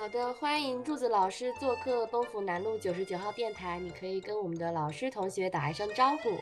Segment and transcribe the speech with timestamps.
[0.00, 6.38] 好的，欢迎柱子老师做客东福南路九十九号电台，你可以跟我们的老师同学打一声招呼。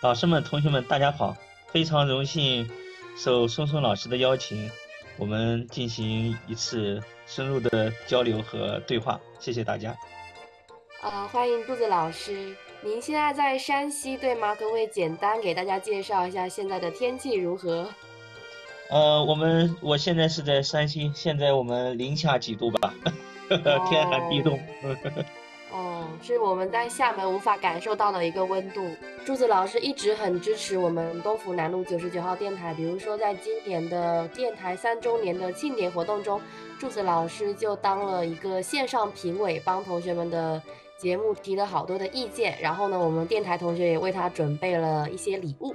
[0.00, 1.36] 老师们、同学们，大家好！
[1.72, 2.70] 非常荣幸
[3.16, 4.70] 受松松老师的邀请，
[5.18, 9.20] 我们进行一次深入的交流和对话。
[9.40, 9.96] 谢谢大家。
[11.00, 14.54] 啊，欢迎柱子老师，您现在在山西对吗？
[14.54, 17.88] 可不可以简单给大家介绍一下现在的天气如何？
[18.88, 22.94] 呃，我们我现在是在山西，现在我们零下几度吧，
[23.48, 24.58] 天寒地冻。
[25.72, 28.88] 哦，是我们在厦门无法感受到的一个温度。
[29.24, 36.40] 柱子老师一直很支持我们东湖南路九十九号电台，比如说在今年的电台三周年的庆典活动中，
[36.78, 40.62] 柱子老师就当了一个线上评委，帮同学们的
[40.96, 42.56] 节目提了好多的意见。
[42.62, 45.74] 然后呢，我们电台同学也为他准备了一些礼物。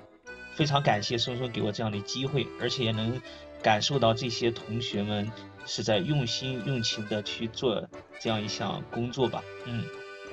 [0.56, 3.20] 非常感谢松松给我这样的机会，而且也能
[3.64, 5.32] 感受到这些同学们
[5.66, 7.88] 是在用心用情的去做
[8.20, 9.44] 这样一项工作吧。
[9.66, 9.86] 嗯，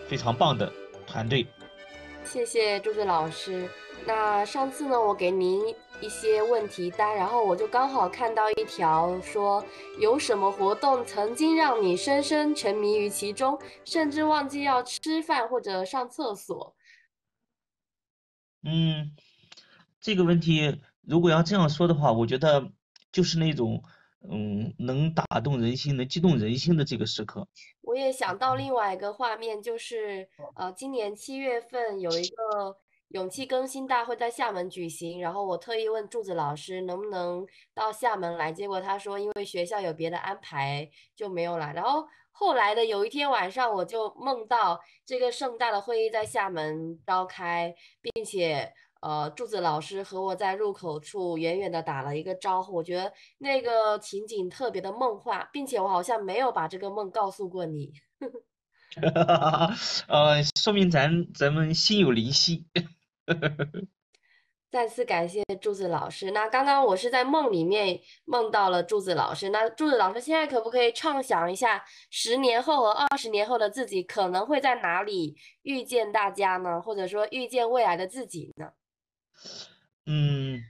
[0.08, 0.72] 非常棒的
[1.06, 1.46] 团队。
[2.24, 3.68] 谢谢朱子老师。
[4.06, 9.64] 那上次呢，我给您一些问题单，然后我就刚好看到一条说，
[9.98, 16.74] 有什么活动曾经让你深深沉迷于其中，甚至忘记要吃饭或者上厕所？
[18.62, 19.12] 嗯。
[20.00, 22.70] 这个问题如果要这样说的话，我觉得
[23.10, 23.82] 就是那种，
[24.30, 27.48] 嗯，能打动人心、能激动人心的这个时刻。
[27.80, 32.76] 我也想到另外一个画面，就是呃，今年七月份有一个
[33.08, 41.72] 勇气更新大会在厦门举行，然后我特意问柱子老师能不能到厦门来，结果他说因为学校有别的安排就没有来。
[41.72, 48.72] 然后后来的有一天晚上，我就梦到这个盛大的会议在厦门召开，并且。
[49.00, 57.92] 呃，柱子老师和我在入口处远远的打了一个招呼，我觉得那个情景特别的梦幻，并且我好像没有把这个梦告诉过你。
[60.08, 62.66] 呃，说明咱咱们心有灵犀。
[64.70, 66.30] 再次感谢柱子老师。
[66.32, 76.82] 那刚刚我是在梦里面梦到了柱子老师，那柱子老师现在可不可以畅想一下，十年后和二十年后的自己可能会在哪里遇见大家呢？
[76.82, 78.70] 或者说遇见未来的自己呢？
[80.06, 80.62] 嗯，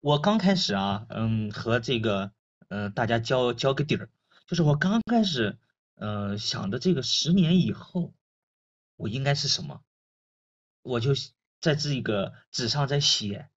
[0.00, 2.32] 我刚开始啊，嗯，和这个，
[2.68, 4.08] 嗯，大家交交个底儿，
[4.46, 5.58] 就是我刚开始，
[5.96, 8.14] 呃，想的这个十年以后，
[8.96, 9.82] 我应该是什么？
[10.82, 11.12] 我就
[11.60, 13.48] 在这个纸上在写，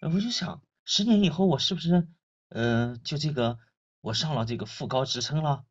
[0.00, 2.08] 我就想，十年以后我是不是，
[2.48, 3.58] 呃，就这个，
[4.00, 5.64] 我上了这个副高职称了，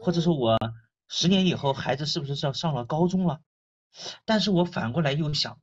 [0.00, 0.58] 或者说，我
[1.06, 3.40] 十年以后孩子是不是上上了高中了？
[4.24, 5.60] 但是我反过来又想。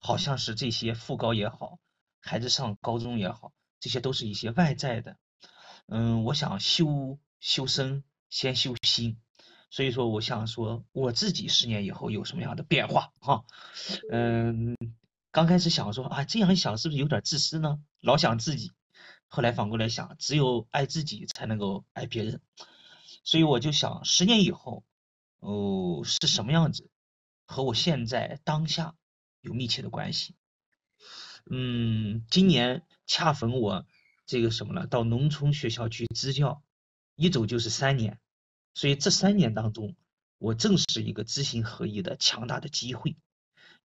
[0.00, 1.78] 好像是这些副高也好，
[2.20, 5.16] 孩子上高中也好，这些都是一些外在的。
[5.86, 9.20] 嗯，我想修修身，先修心。
[9.70, 13.44] 所以说，我想说我自己十年以后有什么样的变化哈？
[14.10, 14.76] 嗯，
[15.30, 17.80] 刚开始想说啊，这样想是不是有点自私呢？
[18.00, 18.72] 老想自己。
[19.28, 22.40] 后来反过来想，只有爱自己才能够爱别人。
[23.22, 24.82] 所以我就想，十年以后
[25.40, 26.90] 哦是什么样子，
[27.46, 28.94] 和我现在当下。
[29.40, 30.34] 有密切的关系，
[31.50, 33.86] 嗯，今年恰逢我
[34.26, 36.62] 这个什么了，到农村学校去支教，
[37.16, 38.20] 一走就是三年，
[38.74, 39.96] 所以这三年当中，
[40.38, 43.16] 我正是一个知行合一的强大的机会，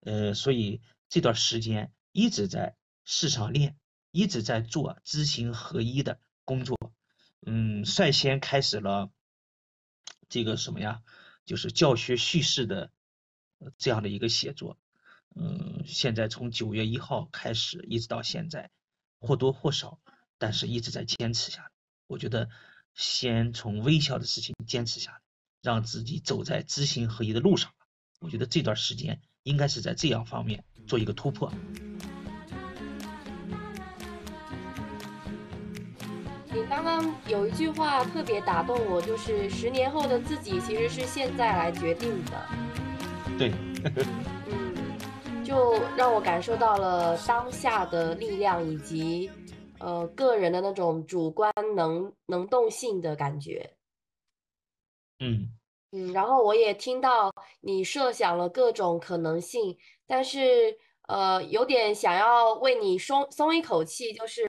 [0.01, 3.77] 呃，所以这段时间一直在市场练，
[4.11, 6.77] 一直在做知行合一的工作，
[7.45, 9.09] 嗯，率先开始了
[10.27, 11.01] 这个什么呀，
[11.45, 12.91] 就是教学叙事的
[13.77, 14.77] 这样的一个写作。
[15.35, 18.69] 嗯，现在从九月一号开始，一直到现在，
[19.19, 19.99] 或多或少，
[20.37, 21.69] 但是一直在坚持下来。
[22.07, 22.47] 我觉得，
[22.93, 25.17] 先从微小的事情坚持下来，
[25.61, 27.71] 让自己走在知行合一的路上
[28.21, 31.51] 我觉得这段时间应该是在这样方面做一个突破。
[36.53, 42.47] 你刚刚有一句话特别打动我，就是十年后的自己其实是现在来决定的。
[43.37, 43.51] 对。
[45.45, 49.29] 就让我感受到了当下的力量，以及
[49.79, 53.71] 呃个人的那种主观能能动性的感觉。
[55.19, 55.47] 嗯
[55.91, 57.31] 嗯，然后我也听到
[57.61, 59.77] 你设想了各种可能性，
[60.07, 60.75] 但是
[61.07, 64.45] 呃有点想要为你松松一口气，就是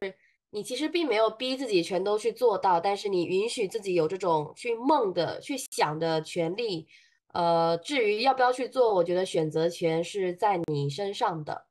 [0.51, 6.89] 你其实并没有逼自己全都去做到，但是你允许自己有这种去梦的、去想的权利。
[7.33, 11.67] 呃，至于要不要去做，我觉得选择权是在你身上的。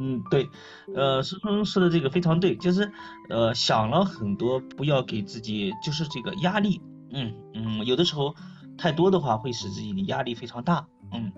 [0.00, 0.48] 嗯，对，
[0.94, 2.90] 呃，师兄说的这个非常对，就是
[3.28, 6.80] 呃想了很多，不要给自己就是这个压力，
[7.12, 8.34] 嗯嗯，有的时候
[8.78, 11.30] 太多的话会使自己的压力非常大，嗯，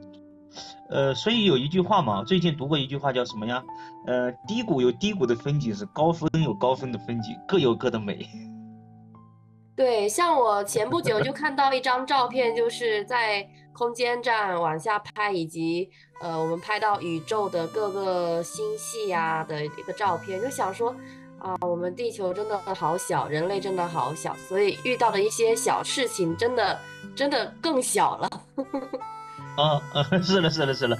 [0.88, 3.64] 呃，所以有一句话嘛，最近读过一句话叫什么呀？
[4.06, 8.24] 呃，低谷有低谷的风景，是高峰有高峰的风景，各有各的美。
[9.76, 15.90] 对，像我前不久就看到一张照片，就是在空间站往下拍，以及
[16.20, 20.94] 呃，我们拍到宇宙的各个星系呀的一个照片，就想说
[21.40, 26.78] 啊，我们地球真的好小，人类真的好小，所以遇到的一些小事情，真的
[27.16, 28.28] 真的更小了。
[29.56, 30.98] 啊 啊， 是的，是的，是的，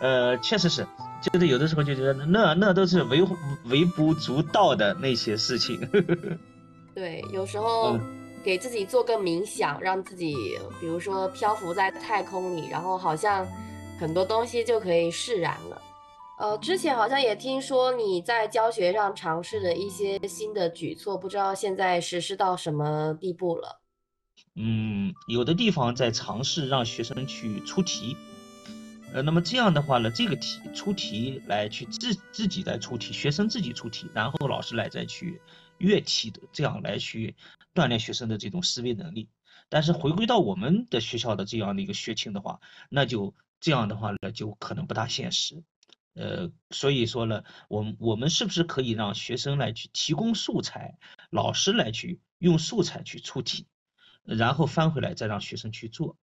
[0.00, 0.86] 呃，确实是，
[1.20, 3.20] 就是有的时候就觉得那那都是微
[3.64, 5.80] 微不足道的那些事情。
[5.92, 6.38] 呵 呵
[6.94, 7.98] 对，有时候
[8.44, 10.34] 给自己做个冥想，让自己
[10.80, 13.46] 比如说漂浮在太空里，然后好像
[13.98, 15.82] 很多东西就可以释然了。
[16.38, 23.80] 呃，之前好像也听说你在教学上尝试了一些新的举措，不知道现在实施到什么地步了？
[24.56, 28.16] 嗯，有的地方在尝试让学生去出题，
[29.14, 35.40] 呃，那么这样的话呢，这个题出题来去自自己来出题，学生自己出题，然后老师来再去。
[35.82, 37.34] 乐器的这样来去
[37.74, 39.28] 锻炼学生的这种思维能力，
[39.68, 45.62] 但是回归到我们的学校的这样的一个学情的话，那就这样的话呢，就可能不大现实。
[46.14, 50.98] 呃，所以说呢，我我们是不是可以让学生来去提供素材，
[51.30, 53.66] 老师来去用素材去出题，
[54.22, 56.16] 然后翻回来再让学生去做，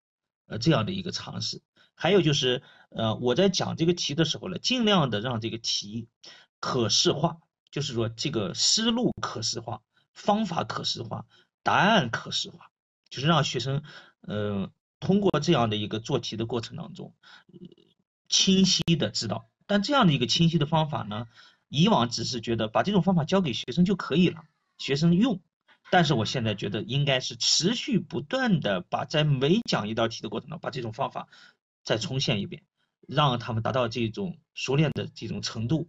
[0.47, 1.61] 呃，这样的一个尝试。
[1.95, 6.07] 还有就是，呃，我在讲这个题的时候呢，尽量的让这个题
[6.61, 7.39] 可视化。
[7.71, 9.81] 就是说，这个思路可视化，
[10.13, 11.25] 方法可视化，
[11.63, 12.71] 答案可视化，
[13.09, 13.83] 就是让学生，
[14.21, 17.13] 呃，通过这样的一个做题的过程当中，
[18.27, 19.49] 清晰的知道。
[19.67, 21.27] 但这样的一个清晰的方法呢，
[21.67, 24.43] 以往只是觉得把这种方法教给学生就可以了，
[24.77, 25.39] 学生用。
[25.91, 31.27] 但是我现在觉得应该是持续不断的把在每讲一道题的过程中，把这种方法
[31.83, 32.63] 再重现一遍，
[33.07, 35.87] 让他们达到这种熟练的这种程度。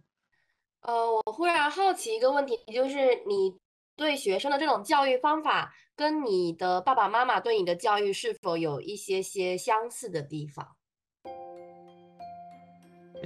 [0.83, 3.53] 呃，我忽然好奇一个问题，就是你
[3.95, 10.67] 对学生的这种教育方法，跟你的爸爸妈妈对你的教育是否有一些些相似的地方？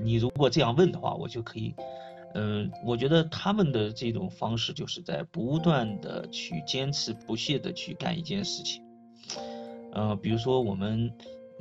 [0.03, 1.73] 你如果这样问的话，我就可以，
[2.33, 8.83] 嗯，我觉得他们的这种方式就是在不断的去坚持不懈的去干一件事情，
[9.93, 11.09] 呃，比如说我们，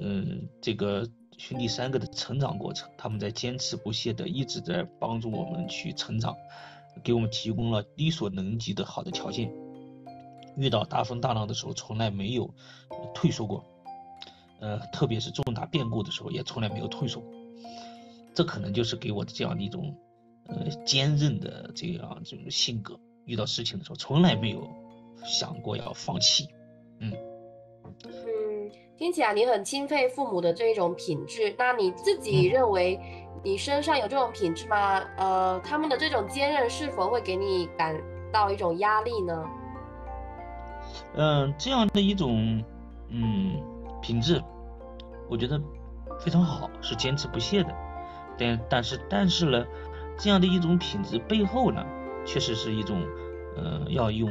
[0.01, 1.09] 嗯，这个。
[1.39, 6.37] 兄弟三个的成长过程，他们在坚持不懈的一直在帮助我们去成长，
[7.03, 9.53] 给我们提供了力所能及的好的条件。
[10.57, 12.49] 遇到大风大浪的时候，从来没有
[13.15, 13.65] 退缩过，
[14.61, 17.23] 呃，特别是重大变故的时候，也从来没有退缩。
[18.35, 19.97] 这可能就是给我的这样的一种，
[20.47, 22.99] 呃，坚韧的这样这种性格。
[23.25, 24.69] 遇到事情的时候，从来没有
[25.25, 26.49] 想过要放弃，
[27.01, 27.13] 嗯。
[28.97, 32.99] 听起来你很钦佩父母的这一种品质，那你自己认为
[33.43, 35.03] 你身上有这种品质吗？
[35.17, 38.01] 呃，他们的这种坚韧是否会给你感
[38.33, 39.45] 到一种压力呢？
[41.15, 42.63] 嗯，这样的一种
[43.09, 43.61] 嗯
[44.01, 44.41] 品质，
[45.29, 45.61] 我觉得
[46.21, 47.75] 非常好，是坚持不懈的。
[48.39, 49.67] 但但是但是呢，
[50.17, 51.85] 这样的一种品质背后呢，
[52.25, 53.03] 确实是一种
[53.57, 54.31] 呃要用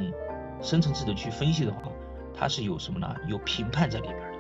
[0.61, 1.91] 深层次的去分析的话，
[2.33, 3.13] 它是有什么呢？
[3.27, 4.32] 有评判在里边。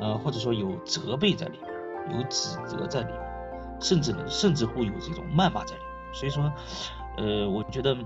[0.00, 6.14] 呃，或者说有责备在里边，有指责在里边，甚至呢，甚至会有这种谩骂在里面。
[6.14, 6.52] 所以说，
[7.16, 7.96] 呃，我觉得，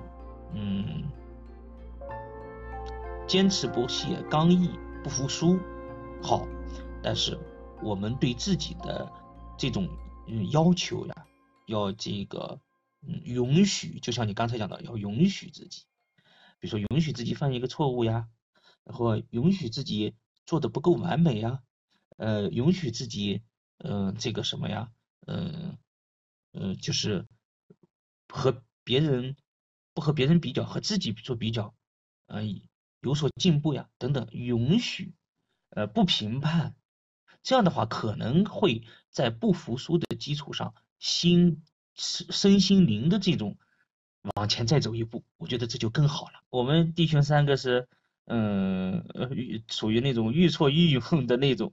[0.54, 1.04] 嗯，
[3.26, 4.70] 坚持不懈、刚毅、
[5.02, 5.58] 不服输，
[6.22, 6.46] 好。
[7.02, 7.38] 但是
[7.82, 9.10] 我们对自己的
[9.56, 9.88] 这种
[10.26, 11.14] 嗯要求呀，
[11.66, 12.58] 要这个
[13.06, 15.82] 嗯允许，就像你刚才讲的，要允许自己，
[16.58, 18.26] 比如说允许自己犯一个错误呀，
[18.84, 20.14] 然后允许自己
[20.44, 21.60] 做的不够完美呀。
[22.18, 23.42] 呃，允许自己，
[23.78, 24.90] 嗯，这个什么呀，
[25.26, 25.78] 嗯，
[26.52, 27.26] 嗯，就是
[28.28, 29.36] 和别人
[29.94, 31.76] 不和别人比较，和自己做比较，
[32.26, 32.60] 嗯，
[33.02, 35.14] 有所进步呀，等等，允许，
[35.70, 36.74] 呃，不评判，
[37.44, 41.62] 这样的话可能会在不服输的基础上，心
[41.94, 43.56] 身身心灵的这种
[44.34, 46.42] 往前再走一步，我觉得这就更好了。
[46.50, 47.88] 我们弟兄三个是，
[48.24, 49.30] 嗯，呃，
[49.68, 51.72] 属于那种愈挫愈勇的那种。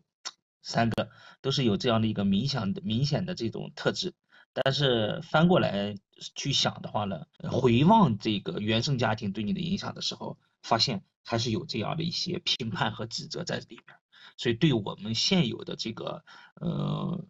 [0.66, 4.16] 三个都是有这样的一个明显的、明显的这种特质，
[4.52, 5.96] 但是翻过来
[6.34, 13.98] 去想的话呢，回望这个原生家庭对你的影响的时候，发现还是有这样的一些评判和指责在里边，
[14.38, 17.24] 所以对我们现有的这个呃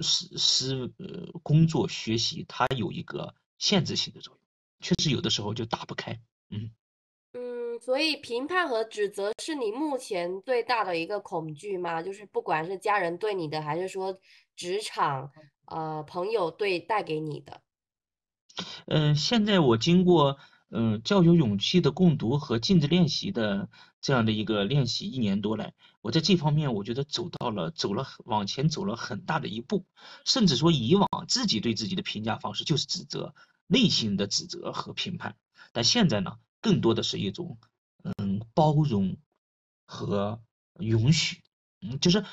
[0.00, 4.40] 是是呃工作学习它有一个限制性的作用，
[4.80, 6.70] 确实有的时候就打不开，嗯。
[7.82, 12.02] 嗯，所以评判和指责是你目前最大的一个恐惧吗？
[12.02, 14.18] 就是不管是家人对你的，还是说
[14.54, 15.30] 职场
[15.66, 17.60] 呃朋友对带给你的。
[18.86, 20.38] 嗯，现在我经过
[20.70, 23.68] 嗯较有勇气的共读和镜子练习的
[24.00, 29.86] 这样的一个练习一年多来，我在这方面我觉得走到了走了往前走了很大的一步，
[30.24, 33.34] 甚至说以往自己对自己的评价方式就是指责，
[33.66, 35.36] 内心的指责和评判，
[35.72, 37.58] 但现在呢，更多的是一种
[38.02, 39.16] 嗯包容
[39.86, 40.40] 和
[40.78, 41.42] 允许，
[41.80, 42.24] 嗯，就是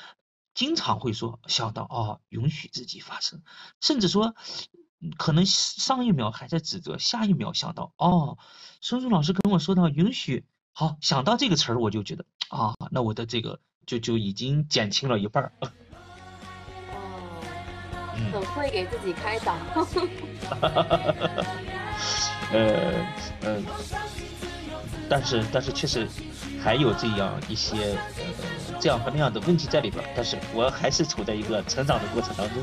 [0.54, 3.42] 经常会说想到哦，允许自己发生，
[3.80, 4.34] 甚至说。
[5.16, 8.36] 可能上一秒还在指责，下一秒想到哦，
[8.82, 15.52] 孙松老师跟我说到允许，好想到这个词儿，我就觉得啊，那我的这个就就已经减轻了一半儿。
[15.62, 15.72] 哦，
[18.30, 19.56] 很会给自己开导。
[22.52, 22.92] 呃
[23.40, 23.62] 呃，
[25.10, 26.06] 但是但是确实
[26.62, 32.62] 还有这样一些呃这样和那样的问题在里边，但是我还是处在一个成长的过程当中。